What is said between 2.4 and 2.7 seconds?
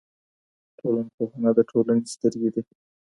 دي.